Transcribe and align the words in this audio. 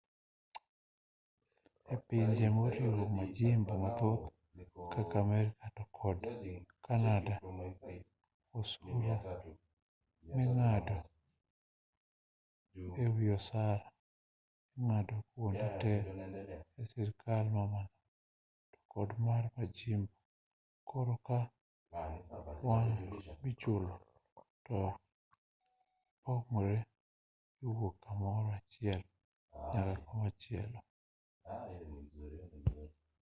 e 1.93 1.95
pinje 2.07 2.47
moriwo 2.57 3.03
majimbo 3.17 3.71
mathoth 3.83 4.23
kaka 4.93 5.15
amerka 5.25 5.65
to 5.75 5.83
kod 5.97 6.17
kanada 6.85 7.35
osuru 8.57 8.93
ming'ado 10.35 10.97
e 13.05 13.05
wi 13.13 13.25
osara 13.37 13.87
ing'ado 14.77 15.15
kuonde 15.29 15.67
te 15.81 15.93
e 16.81 16.83
sirikal 16.89 17.45
mamalo 17.57 17.91
to 18.71 18.79
kod 18.93 19.09
mar 19.25 19.43
majimbo 19.57 20.15
koro 20.89 21.15
kar 21.27 21.45
kwan 22.59 22.87
michulo 23.43 23.93
to 24.65 24.77
nyalo 24.79 24.93
pogore 26.23 26.77
kowuok 27.57 27.95
kamoro 28.03 28.49
achiel 28.57 29.01
nyaka 29.71 29.93
komachielo 30.07 30.79